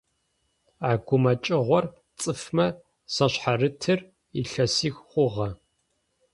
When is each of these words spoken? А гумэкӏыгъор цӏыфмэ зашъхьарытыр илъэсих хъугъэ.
А 0.89 0.91
гумэкӏыгъор 1.05 1.85
цӏыфмэ 2.19 2.67
зашъхьарытыр 3.13 3.99
илъэсих 4.39 4.95
хъугъэ. 5.09 5.49